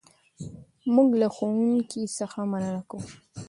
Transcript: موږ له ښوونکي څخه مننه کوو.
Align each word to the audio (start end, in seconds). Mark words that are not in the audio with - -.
موږ 0.95 1.09
له 1.21 1.27
ښوونکي 1.35 2.03
څخه 2.17 2.39
مننه 2.51 2.81
کوو. 2.89 3.07